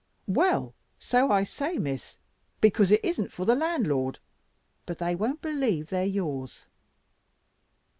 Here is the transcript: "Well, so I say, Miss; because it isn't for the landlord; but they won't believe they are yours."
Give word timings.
"Well, 0.25 0.73
so 0.97 1.31
I 1.31 1.43
say, 1.43 1.77
Miss; 1.77 2.17
because 2.59 2.89
it 2.89 3.05
isn't 3.05 3.31
for 3.31 3.45
the 3.45 3.53
landlord; 3.53 4.17
but 4.87 4.97
they 4.97 5.13
won't 5.13 5.43
believe 5.43 5.89
they 5.89 6.01
are 6.01 6.05
yours." 6.05 6.65